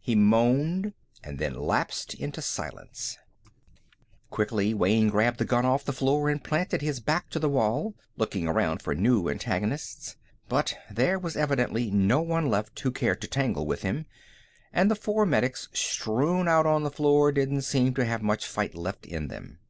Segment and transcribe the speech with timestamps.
[0.00, 3.18] He moaned and then lapsed into silence.
[4.30, 7.94] Quickly, Wayne grabbed the gun off the floor and planted his back to the wall,
[8.16, 10.16] looking around for new antagonists.
[10.48, 14.06] But there was evidently no one left who cared to tangle with him,
[14.72, 18.74] and the four medics strewn out on the floor didn't seem to have much fight
[18.74, 19.60] left in them.